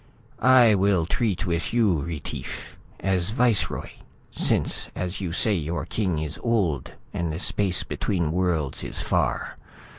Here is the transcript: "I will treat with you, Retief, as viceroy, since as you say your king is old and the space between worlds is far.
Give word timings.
"I 0.41 0.73
will 0.73 1.05
treat 1.05 1.45
with 1.45 1.75
you, 1.75 1.99
Retief, 2.01 2.75
as 3.01 3.29
viceroy, 3.29 3.91
since 4.31 4.89
as 4.95 5.21
you 5.21 5.31
say 5.31 5.53
your 5.53 5.85
king 5.85 6.17
is 6.17 6.39
old 6.41 6.93
and 7.13 7.31
the 7.31 7.37
space 7.37 7.83
between 7.83 8.31
worlds 8.31 8.83
is 8.83 8.99
far. 8.99 9.57